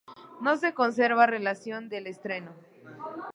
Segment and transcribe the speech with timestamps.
[0.41, 2.53] No se conserva relación del estreno.